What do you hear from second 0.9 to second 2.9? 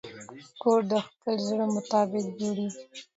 د خپل زړه مطابق جوړېږي.